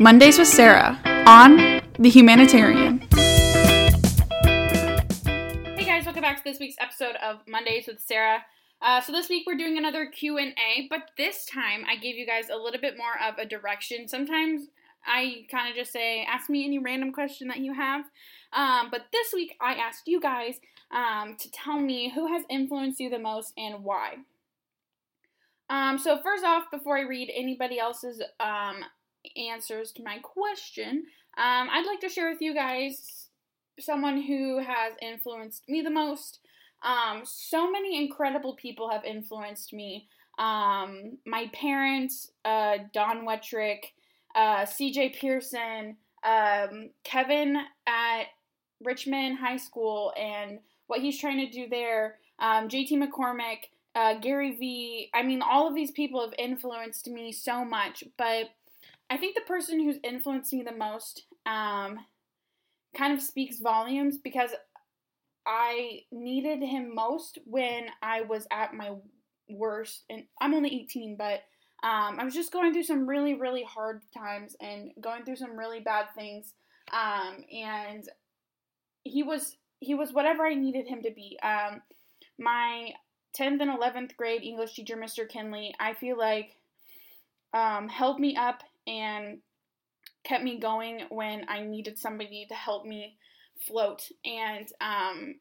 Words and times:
Mondays 0.00 0.38
with 0.38 0.48
Sarah 0.48 1.00
on 1.24 1.80
The 2.00 2.10
Humanitarian. 2.10 2.98
Hey 5.76 5.84
guys, 5.84 6.04
welcome 6.04 6.22
back 6.22 6.38
to 6.38 6.44
this 6.44 6.58
week's 6.58 6.74
episode 6.80 7.14
of 7.22 7.38
Mondays 7.46 7.86
with 7.86 8.00
Sarah. 8.00 8.44
Uh, 8.82 9.00
so 9.00 9.12
this 9.12 9.28
week 9.28 9.44
we're 9.46 9.56
doing 9.56 9.78
another 9.78 10.06
Q&A, 10.06 10.88
but 10.90 11.12
this 11.16 11.46
time 11.46 11.84
I 11.88 11.94
gave 11.94 12.16
you 12.16 12.26
guys 12.26 12.48
a 12.48 12.56
little 12.56 12.80
bit 12.80 12.96
more 12.96 13.12
of 13.24 13.38
a 13.38 13.46
direction. 13.46 14.08
Sometimes 14.08 14.66
I 15.06 15.46
kind 15.48 15.70
of 15.70 15.76
just 15.76 15.92
say, 15.92 16.26
ask 16.28 16.50
me 16.50 16.64
any 16.64 16.80
random 16.80 17.12
question 17.12 17.46
that 17.48 17.60
you 17.60 17.72
have. 17.72 18.04
Um, 18.52 18.88
but 18.90 19.02
this 19.12 19.32
week 19.32 19.54
I 19.60 19.74
asked 19.74 20.08
you 20.08 20.20
guys 20.20 20.56
um, 20.90 21.36
to 21.38 21.48
tell 21.52 21.78
me 21.78 22.10
who 22.12 22.26
has 22.32 22.42
influenced 22.50 22.98
you 22.98 23.10
the 23.10 23.20
most 23.20 23.52
and 23.56 23.84
why. 23.84 24.16
Um, 25.70 25.98
so 25.98 26.20
first 26.20 26.44
off, 26.44 26.64
before 26.70 26.98
I 26.98 27.02
read 27.02 27.30
anybody 27.34 27.78
else's 27.78 28.20
um, 28.40 28.84
answers 29.36 29.92
to 29.92 30.02
my 30.02 30.18
question, 30.18 31.04
um, 31.36 31.68
I'd 31.70 31.86
like 31.86 32.00
to 32.00 32.08
share 32.08 32.30
with 32.30 32.40
you 32.40 32.54
guys 32.54 33.28
someone 33.80 34.22
who 34.22 34.58
has 34.58 34.94
influenced 35.02 35.68
me 35.68 35.82
the 35.82 35.90
most. 35.90 36.40
Um, 36.82 37.22
so 37.24 37.70
many 37.70 37.96
incredible 38.02 38.54
people 38.54 38.90
have 38.90 39.04
influenced 39.04 39.72
me. 39.72 40.08
Um, 40.38 41.18
my 41.26 41.50
parents, 41.52 42.30
uh, 42.44 42.78
Don 42.92 43.26
Wetrick, 43.26 43.92
uh, 44.34 44.64
CJ 44.64 45.18
Pearson, 45.18 45.96
um, 46.24 46.90
Kevin 47.04 47.56
at 47.86 48.24
Richmond 48.82 49.38
High 49.38 49.56
School, 49.56 50.12
and 50.18 50.58
what 50.86 51.00
he's 51.00 51.18
trying 51.18 51.38
to 51.38 51.50
do 51.50 51.68
there, 51.68 52.18
um, 52.38 52.68
JT 52.68 52.92
McCormick, 52.92 53.70
uh, 53.94 54.14
Gary 54.18 54.56
Vee. 54.56 55.10
I 55.14 55.22
mean, 55.22 55.40
all 55.40 55.68
of 55.68 55.74
these 55.74 55.92
people 55.92 56.20
have 56.20 56.34
influenced 56.38 57.08
me 57.08 57.32
so 57.32 57.64
much, 57.64 58.04
but 58.16 58.50
I 59.10 59.16
think 59.16 59.34
the 59.34 59.42
person 59.42 59.80
who's 59.80 59.98
influenced 60.02 60.52
me 60.52 60.62
the 60.62 60.76
most 60.76 61.24
um, 61.46 61.98
kind 62.96 63.12
of 63.12 63.22
speaks 63.22 63.60
volumes 63.60 64.18
because 64.18 64.50
I 65.46 66.00
needed 66.10 66.62
him 66.62 66.94
most 66.94 67.38
when 67.44 67.86
I 68.02 68.22
was 68.22 68.46
at 68.50 68.74
my 68.74 68.92
worst. 69.48 70.04
And 70.08 70.24
I'm 70.40 70.54
only 70.54 70.74
18, 70.74 71.16
but 71.16 71.42
um, 71.82 72.18
I 72.18 72.24
was 72.24 72.34
just 72.34 72.52
going 72.52 72.72
through 72.72 72.84
some 72.84 73.06
really, 73.06 73.34
really 73.34 73.62
hard 73.62 74.02
times 74.16 74.56
and 74.60 74.90
going 75.00 75.24
through 75.24 75.36
some 75.36 75.56
really 75.56 75.80
bad 75.80 76.06
things. 76.14 76.54
Um, 76.92 77.44
and 77.52 78.08
he 79.04 79.22
was 79.22 79.56
he 79.80 79.94
was 79.94 80.12
whatever 80.12 80.46
I 80.46 80.54
needed 80.54 80.88
him 80.88 81.02
to 81.02 81.10
be. 81.10 81.38
Um, 81.42 81.82
my 82.38 82.92
10th 83.38 83.60
and 83.60 83.70
11th 83.70 84.16
grade 84.16 84.42
English 84.42 84.74
teacher, 84.74 84.96
Mr. 84.96 85.28
Kinley, 85.28 85.74
I 85.78 85.92
feel 85.92 86.16
like 86.16 86.56
um, 87.52 87.88
held 87.88 88.18
me 88.18 88.34
up 88.34 88.62
and 88.86 89.38
kept 90.24 90.44
me 90.44 90.58
going 90.58 91.02
when 91.10 91.44
I 91.48 91.60
needed 91.60 91.98
somebody 91.98 92.46
to 92.48 92.54
help 92.54 92.84
me 92.84 93.16
float. 93.66 94.08
And 94.24 94.68
um, 94.80 95.36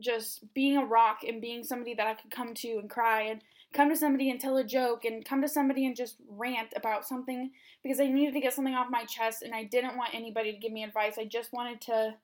just 0.00 0.52
being 0.54 0.76
a 0.76 0.84
rock 0.84 1.18
and 1.26 1.40
being 1.40 1.64
somebody 1.64 1.94
that 1.94 2.06
I 2.06 2.14
could 2.14 2.30
come 2.30 2.54
to 2.54 2.68
and 2.78 2.90
cry 2.90 3.22
and 3.22 3.40
come 3.72 3.88
to 3.88 3.96
somebody 3.96 4.30
and 4.30 4.40
tell 4.40 4.56
a 4.56 4.64
joke 4.64 5.04
and 5.04 5.24
come 5.24 5.42
to 5.42 5.48
somebody 5.48 5.86
and 5.86 5.96
just 5.96 6.16
rant 6.28 6.72
about 6.76 7.06
something 7.06 7.50
because 7.82 8.00
I 8.00 8.06
needed 8.06 8.34
to 8.34 8.40
get 8.40 8.52
something 8.52 8.74
off 8.74 8.88
my 8.90 9.04
chest 9.04 9.42
and 9.42 9.54
I 9.54 9.64
didn't 9.64 9.96
want 9.96 10.14
anybody 10.14 10.52
to 10.52 10.58
give 10.58 10.72
me 10.72 10.84
advice. 10.84 11.18
I 11.18 11.24
just 11.24 11.52
wanted 11.52 11.80
to 11.82 12.14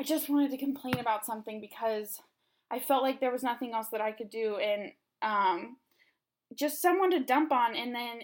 I 0.00 0.04
just 0.04 0.28
wanted 0.28 0.50
to 0.52 0.58
complain 0.58 0.98
about 0.98 1.26
something 1.26 1.60
because 1.60 2.20
I 2.70 2.78
felt 2.78 3.02
like 3.02 3.20
there 3.20 3.32
was 3.32 3.42
nothing 3.42 3.72
else 3.72 3.88
that 3.88 4.00
I 4.00 4.12
could 4.12 4.30
do 4.30 4.56
and 4.56 4.92
um, 5.22 5.76
just 6.54 6.80
someone 6.80 7.10
to 7.10 7.24
dump 7.24 7.50
on. 7.50 7.74
And 7.74 7.94
then 7.94 8.20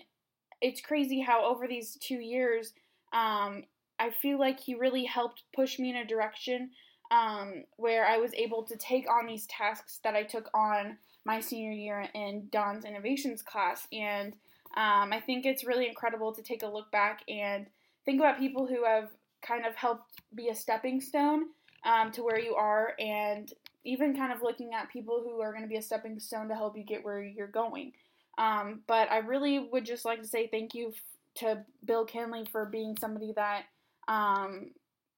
it's 0.61 0.81
crazy 0.81 1.21
how 1.21 1.45
over 1.45 1.67
these 1.67 1.97
two 2.01 2.21
years, 2.21 2.73
um, 3.13 3.65
I 3.99 4.11
feel 4.11 4.39
like 4.39 4.61
he 4.61 4.75
really 4.75 5.05
helped 5.05 5.43
push 5.55 5.79
me 5.79 5.91
in 5.91 5.97
a 5.97 6.07
direction 6.07 6.71
um, 7.11 7.65
where 7.77 8.07
I 8.07 8.19
was 8.19 8.33
able 8.35 8.65
to 8.65 8.77
take 8.77 9.09
on 9.09 9.27
these 9.27 9.47
tasks 9.47 10.01
that 10.03 10.15
I 10.15 10.23
took 10.23 10.51
on 10.55 10.99
my 11.25 11.41
senior 11.41 11.73
year 11.73 12.09
in 12.15 12.49
Don's 12.51 12.85
innovations 12.85 13.43
class. 13.43 13.87
And 13.93 14.35
um, 14.77 15.13
I 15.13 15.23
think 15.25 15.47
it's 15.47 15.65
really 15.65 15.87
incredible 15.87 16.33
to 16.33 16.43
take 16.43 16.63
a 16.63 16.69
look 16.69 16.91
back 16.91 17.23
and 17.29 17.67
think 18.05 18.21
about 18.21 18.39
people 18.39 18.67
who 18.67 18.85
have 18.85 19.11
kind 19.43 19.65
of 19.65 19.75
helped 19.77 20.21
be 20.35 20.49
a 20.49 20.55
stepping 20.55 21.01
stone 21.01 21.47
um, 21.85 22.11
to 22.13 22.23
where 22.23 22.41
you 22.41 22.55
are, 22.55 22.95
and 22.99 23.53
even 23.85 24.17
kind 24.17 24.33
of 24.33 24.43
looking 24.43 24.73
at 24.73 24.91
people 24.91 25.23
who 25.23 25.41
are 25.41 25.53
going 25.53 25.63
to 25.63 25.69
be 25.69 25.77
a 25.77 25.83
stepping 25.83 26.19
stone 26.19 26.49
to 26.49 26.55
help 26.55 26.77
you 26.77 26.83
get 26.83 27.05
where 27.05 27.23
you're 27.23 27.47
going. 27.47 27.93
Um, 28.39 28.81
but 28.87 29.11
I 29.11 29.19
really 29.19 29.69
would 29.73 29.85
just 29.85 30.05
like 30.05 30.21
to 30.21 30.29
say 30.29 30.49
thank 30.49 30.75
you 30.75 30.89
f- 30.89 30.95
to 31.37 31.65
Bill 31.85 32.05
Kinley 32.05 32.45
for 32.51 32.67
being 32.67 32.97
somebody 33.01 33.33
that 33.37 33.63
um, 34.09 34.71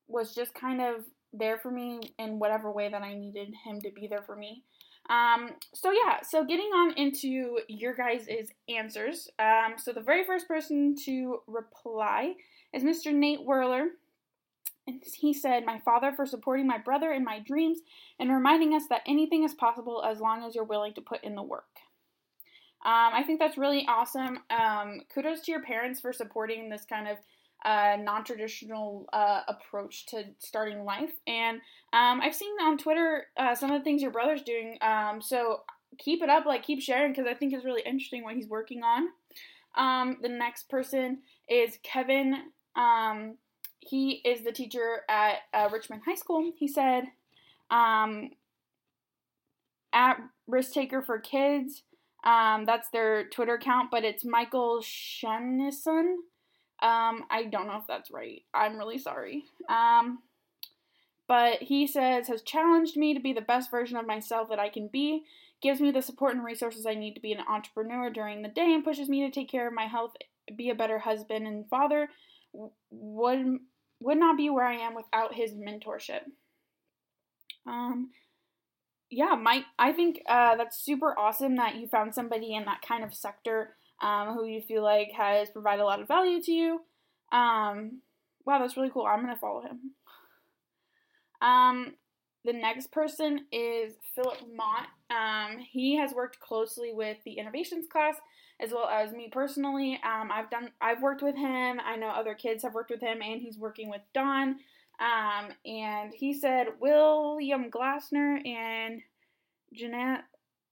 was 0.08 0.34
just 0.34 0.54
kind 0.54 0.80
of 0.80 1.04
there 1.32 1.58
for 1.58 1.70
me 1.70 2.00
in 2.18 2.38
whatever 2.38 2.70
way 2.70 2.88
that 2.88 3.02
I 3.02 3.14
needed 3.14 3.52
him 3.64 3.80
to 3.82 3.90
be 3.90 4.06
there 4.06 4.22
for 4.22 4.36
me. 4.36 4.62
Um, 5.08 5.50
so 5.72 5.92
yeah, 5.92 6.20
so 6.22 6.44
getting 6.44 6.70
on 6.74 6.92
into 6.94 7.58
your 7.68 7.94
guys' 7.94 8.26
answers. 8.68 9.28
Um, 9.38 9.74
so 9.76 9.92
the 9.92 10.00
very 10.00 10.24
first 10.24 10.48
person 10.48 10.96
to 11.04 11.42
reply 11.46 12.34
is 12.72 12.82
Mr. 12.82 13.14
Nate 13.14 13.44
Whirler. 13.44 13.88
And 14.88 15.02
he 15.14 15.32
said, 15.32 15.64
My 15.64 15.80
father 15.80 16.12
for 16.14 16.26
supporting 16.26 16.66
my 16.66 16.78
brother 16.78 17.12
in 17.12 17.24
my 17.24 17.40
dreams 17.40 17.78
and 18.20 18.30
reminding 18.30 18.74
us 18.74 18.84
that 18.88 19.02
anything 19.06 19.44
is 19.44 19.54
possible 19.54 20.04
as 20.04 20.20
long 20.20 20.44
as 20.44 20.54
you're 20.54 20.64
willing 20.64 20.94
to 20.94 21.00
put 21.00 21.24
in 21.24 21.34
the 21.34 21.42
work. 21.42 21.66
Um, 22.86 23.10
I 23.14 23.24
think 23.24 23.40
that's 23.40 23.58
really 23.58 23.84
awesome. 23.88 24.38
Um, 24.48 25.00
kudos 25.12 25.40
to 25.42 25.50
your 25.50 25.60
parents 25.60 25.98
for 25.98 26.12
supporting 26.12 26.70
this 26.70 26.84
kind 26.84 27.08
of 27.08 27.16
uh, 27.64 27.96
non 28.00 28.22
traditional 28.22 29.08
uh, 29.12 29.40
approach 29.48 30.06
to 30.06 30.22
starting 30.38 30.84
life. 30.84 31.10
And 31.26 31.56
um, 31.92 32.20
I've 32.20 32.36
seen 32.36 32.54
on 32.62 32.78
Twitter 32.78 33.24
uh, 33.36 33.56
some 33.56 33.72
of 33.72 33.80
the 33.80 33.84
things 33.84 34.02
your 34.02 34.12
brother's 34.12 34.42
doing. 34.42 34.78
Um, 34.82 35.20
so 35.20 35.62
keep 35.98 36.22
it 36.22 36.30
up, 36.30 36.46
like 36.46 36.62
keep 36.62 36.80
sharing, 36.80 37.10
because 37.10 37.26
I 37.28 37.34
think 37.34 37.52
it's 37.52 37.64
really 37.64 37.82
interesting 37.84 38.22
what 38.22 38.36
he's 38.36 38.46
working 38.46 38.82
on. 38.84 39.08
Um, 39.76 40.18
the 40.22 40.28
next 40.28 40.68
person 40.68 41.22
is 41.48 41.80
Kevin. 41.82 42.36
Um, 42.76 43.36
he 43.80 44.22
is 44.24 44.44
the 44.44 44.52
teacher 44.52 45.00
at 45.08 45.38
uh, 45.52 45.68
Richmond 45.72 46.02
High 46.06 46.14
School. 46.14 46.52
He 46.56 46.68
said, 46.68 47.06
at 49.92 50.18
Risk 50.46 50.72
Taker 50.72 51.02
for 51.02 51.18
Kids, 51.18 51.82
um, 52.26 52.64
that's 52.64 52.90
their 52.90 53.28
Twitter 53.28 53.54
account, 53.54 53.90
but 53.92 54.04
it's 54.04 54.24
Michael 54.24 54.82
Shunnison. 54.82 56.16
Um, 56.82 57.24
I 57.30 57.48
don't 57.50 57.68
know 57.68 57.78
if 57.78 57.86
that's 57.86 58.10
right. 58.10 58.42
I'm 58.52 58.76
really 58.76 58.98
sorry. 58.98 59.44
Um, 59.68 60.18
but 61.28 61.62
he 61.62 61.86
says, 61.86 62.26
has 62.26 62.42
challenged 62.42 62.96
me 62.96 63.14
to 63.14 63.20
be 63.20 63.32
the 63.32 63.40
best 63.40 63.70
version 63.70 63.96
of 63.96 64.06
myself 64.06 64.48
that 64.48 64.58
I 64.58 64.68
can 64.68 64.88
be, 64.88 65.22
gives 65.62 65.80
me 65.80 65.92
the 65.92 66.02
support 66.02 66.34
and 66.34 66.44
resources 66.44 66.84
I 66.84 66.94
need 66.94 67.14
to 67.14 67.20
be 67.20 67.32
an 67.32 67.44
entrepreneur 67.48 68.10
during 68.10 68.42
the 68.42 68.48
day, 68.48 68.74
and 68.74 68.84
pushes 68.84 69.08
me 69.08 69.24
to 69.24 69.30
take 69.30 69.48
care 69.48 69.68
of 69.68 69.72
my 69.72 69.86
health, 69.86 70.12
be 70.56 70.70
a 70.70 70.74
better 70.74 70.98
husband 70.98 71.46
and 71.46 71.68
father. 71.68 72.08
Would 72.90 73.58
would 74.00 74.18
not 74.18 74.36
be 74.36 74.50
where 74.50 74.66
I 74.66 74.74
am 74.74 74.94
without 74.94 75.34
his 75.34 75.52
mentorship. 75.54 76.22
Um, 77.66 78.10
yeah, 79.10 79.34
Mike, 79.40 79.64
I 79.78 79.92
think 79.92 80.22
uh, 80.28 80.56
that's 80.56 80.78
super 80.78 81.18
awesome 81.18 81.56
that 81.56 81.76
you 81.76 81.86
found 81.86 82.14
somebody 82.14 82.54
in 82.54 82.64
that 82.64 82.82
kind 82.86 83.04
of 83.04 83.14
sector 83.14 83.76
um, 84.02 84.34
who 84.34 84.46
you 84.46 84.60
feel 84.60 84.82
like 84.82 85.12
has 85.16 85.50
provided 85.50 85.82
a 85.82 85.86
lot 85.86 86.00
of 86.00 86.08
value 86.08 86.42
to 86.42 86.52
you. 86.52 86.80
Um, 87.32 88.00
wow, 88.44 88.58
that's 88.58 88.76
really 88.76 88.90
cool. 88.90 89.06
I'm 89.06 89.20
gonna 89.20 89.36
follow 89.36 89.62
him. 89.62 89.92
Um, 91.40 91.94
the 92.44 92.52
next 92.52 92.92
person 92.92 93.46
is 93.52 93.94
Philip 94.14 94.38
Mott. 94.54 94.88
Um, 95.10 95.58
he 95.58 95.96
has 95.96 96.12
worked 96.12 96.40
closely 96.40 96.92
with 96.92 97.18
the 97.24 97.32
innovations 97.32 97.86
class 97.90 98.16
as 98.60 98.70
well 98.70 98.88
as 98.88 99.12
me 99.12 99.28
personally. 99.30 100.00
Um, 100.04 100.30
I've 100.32 100.50
done, 100.50 100.70
I've 100.80 101.02
worked 101.02 101.22
with 101.22 101.36
him. 101.36 101.80
I 101.84 101.96
know 101.96 102.08
other 102.08 102.34
kids 102.34 102.62
have 102.62 102.74
worked 102.74 102.90
with 102.90 103.00
him, 103.00 103.20
and 103.20 103.40
he's 103.40 103.58
working 103.58 103.90
with 103.90 104.00
Don. 104.14 104.56
Um, 104.98 105.50
and 105.64 106.12
he 106.14 106.32
said 106.32 106.68
William 106.80 107.70
Glasser 107.70 108.38
and 108.44 109.02
Janet 109.74 110.20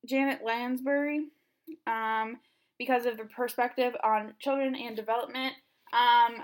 Janet 0.07 0.41
Lansbury, 0.45 1.27
um, 1.87 2.39
because 2.79 3.07
of 3.07 3.17
the 3.17 3.25
perspective 3.25 3.95
on 4.03 4.35
children 4.39 4.75
and 4.75 4.97
development. 4.97 5.55
Um, 5.93 6.43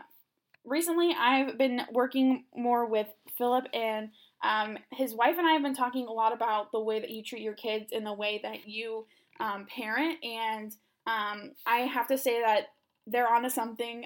recently, 0.65 1.15
I've 1.19 1.59
been 1.59 1.82
working 1.93 2.44
more 2.56 2.87
with 2.87 3.09
Philip 3.37 3.67
and 3.75 4.11
um, 4.43 4.79
his 4.93 5.15
wife 5.15 5.37
and 5.37 5.47
I 5.47 5.53
have 5.53 5.62
been 5.62 5.75
talking 5.75 6.06
a 6.06 6.12
lot 6.12 6.32
about 6.32 6.73
the 6.73 6.81
way 6.81 7.00
that 7.00 7.11
you 7.11 7.23
treat 7.23 7.43
your 7.43 7.55
kids 7.55 7.93
and 7.93 8.06
the 8.06 8.12
way 8.12 8.41
that 8.43 8.67
you 8.67 9.06
um, 9.38 9.67
parent 9.67 10.23
and 10.25 10.75
um, 11.06 11.53
I 11.67 11.81
have 11.81 12.09
to 12.09 12.19
say 12.19 12.41
that 12.43 12.69
they're 13.06 13.29
onto 13.29 13.49
something. 13.49 14.05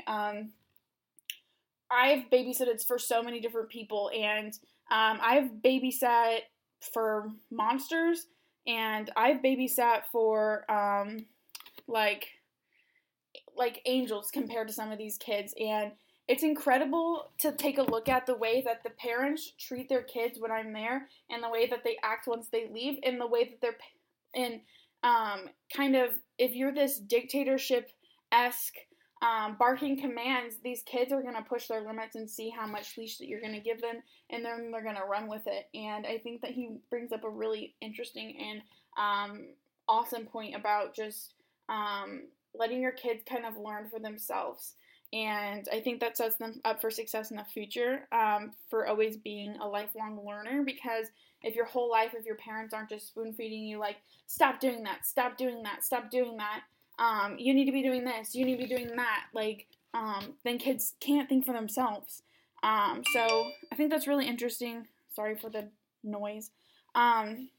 I've 1.94 2.30
babysitted 2.30 2.84
for 2.86 2.98
so 2.98 3.22
many 3.22 3.40
different 3.40 3.68
people, 3.68 4.10
and 4.14 4.52
um, 4.90 5.18
I've 5.22 5.50
babysat 5.64 6.40
for 6.92 7.30
monsters, 7.50 8.26
and 8.66 9.10
I've 9.16 9.38
babysat 9.38 10.02
for 10.10 10.70
um, 10.70 11.26
like 11.86 12.26
like 13.56 13.80
angels 13.86 14.30
compared 14.32 14.66
to 14.68 14.74
some 14.74 14.90
of 14.90 14.98
these 14.98 15.16
kids, 15.16 15.54
and 15.60 15.92
it's 16.26 16.42
incredible 16.42 17.30
to 17.38 17.52
take 17.52 17.78
a 17.78 17.82
look 17.82 18.08
at 18.08 18.26
the 18.26 18.34
way 18.34 18.62
that 18.64 18.82
the 18.82 18.90
parents 18.90 19.52
treat 19.58 19.88
their 19.88 20.02
kids 20.02 20.38
when 20.40 20.50
I'm 20.50 20.72
there, 20.72 21.08
and 21.30 21.42
the 21.42 21.50
way 21.50 21.66
that 21.68 21.84
they 21.84 21.96
act 22.02 22.26
once 22.26 22.48
they 22.48 22.68
leave, 22.72 22.98
and 23.04 23.20
the 23.20 23.26
way 23.26 23.44
that 23.44 23.60
they're 23.60 23.76
in 24.34 24.60
um, 25.04 25.50
kind 25.74 25.94
of 25.94 26.10
if 26.38 26.54
you're 26.54 26.72
this 26.72 26.98
dictatorship 26.98 27.90
esque 28.32 28.74
um, 29.24 29.56
barking 29.58 29.98
commands, 29.98 30.56
these 30.62 30.82
kids 30.82 31.10
are 31.10 31.22
going 31.22 31.34
to 31.34 31.42
push 31.42 31.66
their 31.66 31.80
limits 31.80 32.14
and 32.14 32.28
see 32.28 32.50
how 32.50 32.66
much 32.66 32.98
leash 32.98 33.16
that 33.16 33.26
you're 33.26 33.40
going 33.40 33.54
to 33.54 33.60
give 33.60 33.80
them, 33.80 34.02
and 34.28 34.44
then 34.44 34.70
they're 34.70 34.82
going 34.82 34.96
to 34.96 35.04
run 35.04 35.28
with 35.28 35.46
it. 35.46 35.66
And 35.74 36.06
I 36.06 36.18
think 36.18 36.42
that 36.42 36.50
he 36.50 36.76
brings 36.90 37.10
up 37.10 37.24
a 37.24 37.30
really 37.30 37.74
interesting 37.80 38.36
and 38.38 38.62
um, 38.98 39.46
awesome 39.88 40.26
point 40.26 40.54
about 40.54 40.94
just 40.94 41.34
um, 41.70 42.24
letting 42.54 42.82
your 42.82 42.92
kids 42.92 43.22
kind 43.26 43.46
of 43.46 43.56
learn 43.56 43.88
for 43.88 43.98
themselves. 43.98 44.74
And 45.14 45.66
I 45.72 45.80
think 45.80 46.00
that 46.00 46.16
sets 46.16 46.36
them 46.36 46.60
up 46.64 46.80
for 46.80 46.90
success 46.90 47.30
in 47.30 47.36
the 47.36 47.44
future 47.44 48.08
um, 48.12 48.50
for 48.68 48.86
always 48.86 49.16
being 49.16 49.56
a 49.56 49.66
lifelong 49.66 50.20
learner 50.26 50.64
because 50.64 51.06
if 51.42 51.54
your 51.54 51.66
whole 51.66 51.90
life, 51.90 52.14
if 52.14 52.26
your 52.26 52.36
parents 52.36 52.74
aren't 52.74 52.88
just 52.88 53.06
spoon 53.06 53.32
feeding 53.32 53.64
you, 53.64 53.78
like, 53.78 53.96
stop 54.26 54.60
doing 54.60 54.82
that, 54.82 55.06
stop 55.06 55.38
doing 55.38 55.62
that, 55.62 55.84
stop 55.84 56.10
doing 56.10 56.36
that, 56.38 56.62
um, 56.98 57.36
you 57.38 57.54
need 57.54 57.66
to 57.66 57.72
be 57.72 57.82
doing 57.82 58.04
this, 58.04 58.34
you 58.34 58.44
need 58.44 58.56
to 58.56 58.62
be 58.62 58.74
doing 58.74 58.94
that, 58.96 59.24
like, 59.34 59.66
um, 59.94 60.34
then 60.44 60.58
kids 60.58 60.94
can't 61.00 61.28
think 61.28 61.46
for 61.46 61.52
themselves. 61.52 62.22
Um, 62.62 63.02
so 63.12 63.50
I 63.72 63.76
think 63.76 63.90
that's 63.90 64.06
really 64.06 64.26
interesting. 64.26 64.86
Sorry 65.10 65.36
for 65.36 65.50
the 65.50 65.68
noise. 66.02 66.50
Um, 66.94 67.50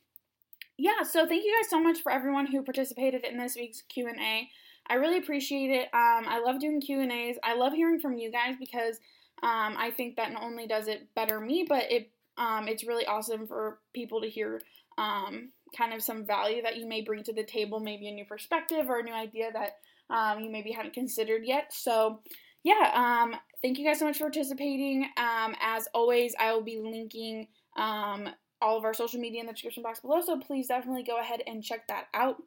yeah, 0.78 1.04
so 1.04 1.26
thank 1.26 1.46
you 1.46 1.56
guys 1.58 1.70
so 1.70 1.80
much 1.80 2.02
for 2.02 2.12
everyone 2.12 2.48
who 2.48 2.64
participated 2.64 3.24
in 3.24 3.38
this 3.38 3.56
week's 3.56 3.82
Q 3.82 4.08
and 4.08 4.20
A. 4.20 4.50
I 4.88 4.96
really 4.96 5.18
appreciate 5.18 5.72
it. 5.72 5.86
Um, 5.94 6.26
I 6.28 6.42
love 6.46 6.60
doing 6.60 6.82
Q 6.82 7.02
and 7.02 7.12
A's. 7.12 7.38
I 7.44 7.56
love 7.56 7.74
hearing 7.74 8.00
from 8.00 8.18
you 8.18 8.32
guys 8.32 8.56
because 8.60 9.00
um, 9.42 9.76
I 9.78 9.92
think 9.96 10.16
that 10.18 10.34
not 10.34 10.44
only 10.44 10.68
does 10.68 10.88
it 10.88 11.08
better 11.16 11.40
me, 11.40 11.66
but 11.68 11.92
it 11.92 12.12
um, 12.38 12.68
it's 12.68 12.86
really 12.86 13.06
awesome 13.06 13.48
for 13.48 13.80
people 13.94 14.22
to 14.22 14.30
hear 14.30 14.62
um, 14.98 15.52
kind 15.76 15.94
of 15.94 16.02
some 16.02 16.26
value 16.26 16.62
that 16.62 16.78
you 16.78 16.88
may 16.88 17.02
bring 17.02 17.24
to 17.24 17.34
the 17.34 17.44
table, 17.44 17.80
maybe 17.80 18.08
a 18.08 18.12
new 18.12 18.26
perspective 18.26 18.90
or 18.90 19.00
a 19.00 19.04
new 19.04 19.14
idea 19.14 19.52
that 19.52 19.78
um, 20.10 20.40
you 20.40 20.52
maybe 20.52 20.72
hadn't 20.72 20.94
considered 20.94 21.44
yet. 21.46 21.74
So, 21.74 22.20
yeah, 22.64 22.92
um, 22.94 23.36
thank 23.62 23.78
you 23.78 23.86
guys 23.86 24.00
so 24.00 24.06
much 24.06 24.18
for 24.18 24.26
participating. 24.26 25.08
Um, 25.18 25.56
as 25.62 25.88
always, 25.94 26.36
I 26.40 26.54
will 26.54 26.64
be 26.64 26.80
linking 26.80 27.48
um, 27.76 28.30
all 28.62 28.78
of 28.78 28.86
our 28.86 28.94
social 28.94 29.20
media 29.20 29.42
in 29.42 29.48
the 29.48 29.54
description 29.54 29.84
box 29.84 30.00
below, 30.00 30.22
so 30.22 30.40
please 30.40 30.68
definitely 30.68 31.04
go 31.04 31.20
ahead 31.20 31.42
and 31.46 31.64
check 31.64 31.88
that 31.88 32.06
out. 32.14 32.38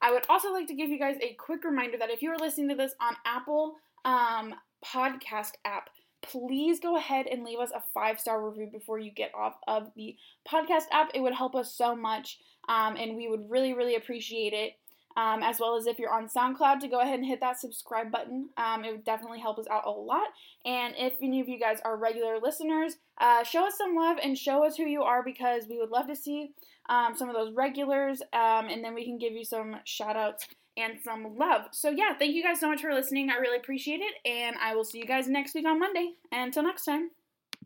I 0.00 0.12
would 0.12 0.24
also 0.28 0.52
like 0.52 0.68
to 0.68 0.74
give 0.74 0.90
you 0.90 0.98
guys 0.98 1.16
a 1.20 1.34
quick 1.34 1.64
reminder 1.64 1.98
that 1.98 2.10
if 2.10 2.22
you 2.22 2.30
are 2.30 2.38
listening 2.38 2.68
to 2.70 2.74
this 2.74 2.94
on 3.00 3.16
Apple 3.26 3.76
um, 4.04 4.54
podcast 4.84 5.52
app, 5.64 5.90
please 6.22 6.80
go 6.80 6.96
ahead 6.96 7.26
and 7.26 7.44
leave 7.44 7.58
us 7.58 7.70
a 7.74 7.82
five 7.94 8.20
star 8.20 8.46
review 8.46 8.68
before 8.70 8.98
you 8.98 9.10
get 9.10 9.32
off 9.34 9.54
of 9.66 9.90
the 9.96 10.16
podcast 10.46 10.84
app. 10.92 11.10
It 11.14 11.20
would 11.20 11.34
help 11.34 11.54
us 11.54 11.72
so 11.72 11.94
much, 11.94 12.38
um, 12.68 12.96
and 12.96 13.16
we 13.16 13.28
would 13.28 13.50
really, 13.50 13.74
really 13.74 13.94
appreciate 13.94 14.52
it. 14.52 14.72
Um, 15.16 15.42
as 15.42 15.58
well 15.58 15.76
as 15.76 15.88
if 15.88 15.98
you're 15.98 16.14
on 16.14 16.28
SoundCloud, 16.28 16.78
to 16.78 16.86
go 16.86 17.00
ahead 17.00 17.18
and 17.18 17.26
hit 17.26 17.40
that 17.40 17.58
subscribe 17.58 18.12
button. 18.12 18.50
Um, 18.56 18.84
it 18.84 18.92
would 18.92 19.04
definitely 19.04 19.40
help 19.40 19.58
us 19.58 19.66
out 19.68 19.84
a 19.84 19.90
lot. 19.90 20.28
And 20.64 20.94
if 20.96 21.14
any 21.20 21.40
of 21.40 21.48
you 21.48 21.58
guys 21.58 21.80
are 21.84 21.96
regular 21.96 22.38
listeners, 22.40 22.98
uh, 23.20 23.42
show 23.42 23.66
us 23.66 23.76
some 23.76 23.96
love 23.96 24.18
and 24.22 24.38
show 24.38 24.64
us 24.64 24.76
who 24.76 24.84
you 24.84 25.02
are 25.02 25.24
because 25.24 25.64
we 25.68 25.76
would 25.76 25.90
love 25.90 26.06
to 26.06 26.14
see 26.14 26.52
um, 26.88 27.16
some 27.16 27.28
of 27.28 27.34
those 27.34 27.52
regulars, 27.52 28.22
um, 28.32 28.68
and 28.68 28.84
then 28.84 28.94
we 28.94 29.04
can 29.04 29.18
give 29.18 29.32
you 29.32 29.44
some 29.44 29.76
shout 29.84 30.16
outs 30.16 30.46
and 30.78 31.00
some 31.02 31.36
love. 31.36 31.68
So, 31.72 31.90
yeah, 31.90 32.16
thank 32.18 32.34
you 32.34 32.42
guys 32.42 32.60
so 32.60 32.68
much 32.68 32.80
for 32.80 32.94
listening. 32.94 33.30
I 33.30 33.36
really 33.36 33.58
appreciate 33.58 34.00
it, 34.00 34.14
and 34.28 34.56
I 34.62 34.74
will 34.74 34.84
see 34.84 34.98
you 34.98 35.06
guys 35.06 35.28
next 35.28 35.54
week 35.54 35.66
on 35.66 35.78
Monday. 35.78 36.12
Until 36.32 36.62
next 36.62 36.84
time. 36.84 37.10